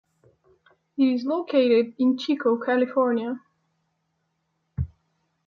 [0.97, 3.39] It is located in Chico, California.